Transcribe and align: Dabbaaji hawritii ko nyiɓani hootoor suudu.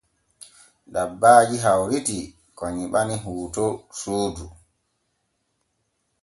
Dabbaaji 0.93 1.55
hawritii 1.63 2.33
ko 2.57 2.63
nyiɓani 2.75 3.15
hootoor 3.23 3.73
suudu. 3.99 4.45